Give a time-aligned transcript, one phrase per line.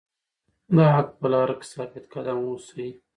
[0.75, 2.87] د حق په لاره کې ثابت قدم اوسئ.